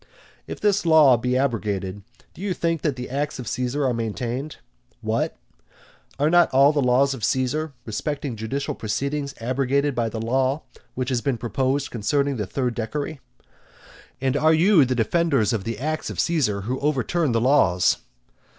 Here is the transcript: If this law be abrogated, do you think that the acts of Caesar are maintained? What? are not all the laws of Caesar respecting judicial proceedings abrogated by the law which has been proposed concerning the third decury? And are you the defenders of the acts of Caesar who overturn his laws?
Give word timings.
If 0.47 0.59
this 0.59 0.83
law 0.83 1.15
be 1.15 1.37
abrogated, 1.37 2.01
do 2.33 2.41
you 2.41 2.55
think 2.55 2.81
that 2.81 2.95
the 2.95 3.07
acts 3.07 3.37
of 3.37 3.47
Caesar 3.49 3.85
are 3.85 3.93
maintained? 3.93 4.57
What? 5.01 5.37
are 6.17 6.27
not 6.27 6.49
all 6.49 6.73
the 6.73 6.81
laws 6.81 7.13
of 7.13 7.23
Caesar 7.23 7.73
respecting 7.85 8.35
judicial 8.35 8.73
proceedings 8.73 9.35
abrogated 9.39 9.93
by 9.93 10.09
the 10.09 10.19
law 10.19 10.63
which 10.95 11.09
has 11.09 11.21
been 11.21 11.37
proposed 11.37 11.91
concerning 11.91 12.37
the 12.37 12.47
third 12.47 12.75
decury? 12.75 13.19
And 14.19 14.35
are 14.35 14.55
you 14.55 14.85
the 14.85 14.95
defenders 14.95 15.53
of 15.53 15.65
the 15.65 15.77
acts 15.77 16.09
of 16.09 16.19
Caesar 16.19 16.61
who 16.61 16.79
overturn 16.79 17.31
his 17.31 17.43
laws? 17.43 17.97